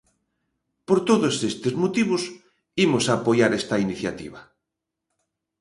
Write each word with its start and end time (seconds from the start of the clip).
Por 0.87 0.99
todos 1.09 1.35
estes 1.51 1.73
motivos, 1.83 2.23
imos 2.85 3.05
apoiar 3.15 3.51
esta 3.59 3.75
iniciativa. 3.85 4.39